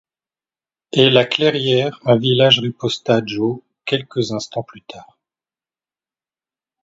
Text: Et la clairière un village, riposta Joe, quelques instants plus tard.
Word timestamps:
Et 0.93 1.11
la 1.11 1.25
clairière 1.25 1.99
un 2.05 2.17
village, 2.17 2.57
riposta 2.59 3.21
Joe, 3.23 3.59
quelques 3.85 4.31
instants 4.31 4.63
plus 4.63 4.81
tard. 4.81 5.19